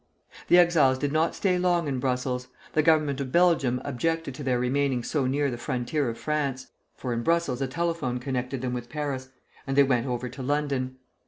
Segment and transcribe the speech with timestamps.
[0.47, 2.47] The exiles did not stay long in Brussels.
[2.73, 7.13] The Government of Belgium objected to their remaining so near the frontier of France, for
[7.13, 9.29] in Brussels a telephone connected them with Paris,
[9.67, 10.95] and they went over to London.